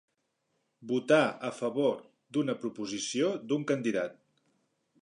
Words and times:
Votar 0.91 1.19
a 1.49 1.51
favor 1.59 1.91
d'una 2.39 2.57
proposició, 2.65 3.31
d'un 3.53 3.69
candidat. 3.75 4.19